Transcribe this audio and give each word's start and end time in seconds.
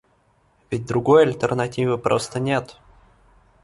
Ведь 0.71 0.87
другой 0.87 1.25
альтернативы 1.27 1.95
просто 1.99 2.39
нет. 2.39 2.77